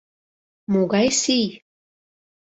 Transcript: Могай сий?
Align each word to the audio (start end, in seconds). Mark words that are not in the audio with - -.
Могай 0.71 1.07
сий? 1.21 1.47